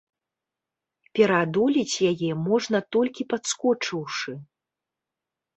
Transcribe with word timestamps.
Пераадолець 1.19 2.01
яе 2.13 2.31
можна 2.47 2.77
толькі 2.97 3.29
падскочыўшы. 3.35 4.31